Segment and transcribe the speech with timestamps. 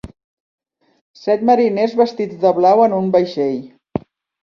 [1.25, 3.65] Set mariners vestits de blau en un vaixell.